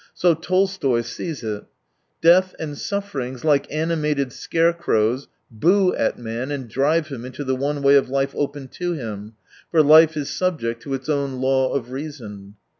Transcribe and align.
So 0.15 0.33
Tolstoy 0.33 1.01
sees 1.01 1.43
it." 1.43 1.65
Death 2.23 2.55
and 2.57 2.75
sufferings, 2.75 3.45
like 3.45 3.71
ani 3.71 3.93
mated 3.95 4.33
scarecrows, 4.33 5.27
boo 5.51 5.93
at 5.93 6.17
man 6.17 6.49
and 6.49 6.67
drive 6.67 7.09
him 7.09 7.23
into 7.23 7.43
the 7.43 7.55
one 7.55 7.83
way 7.83 7.93
of 7.93 8.09
life 8.09 8.33
open 8.35 8.67
to 8.69 8.93
him: 8.93 9.33
for 9.69 9.83
life 9.83 10.17
is 10.17 10.31
subject 10.31 10.81
to 10.81 10.95
its 10.95 11.07
own 11.07 11.39
law 11.39 11.71
of 11.75 11.91
reason." 11.91 12.55